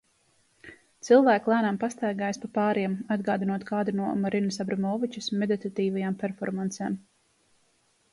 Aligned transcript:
Cilvēki 1.07 1.51
lēnām 1.51 1.75
pastaigājas 1.83 2.39
pa 2.45 2.49
pāriem, 2.55 2.95
atgādinot 3.15 3.65
kādu 3.67 3.93
no 3.99 4.07
Marinas 4.23 4.57
Abramovičas 4.65 5.29
meditatīvajām 5.43 6.17
performancēm. 6.25 6.97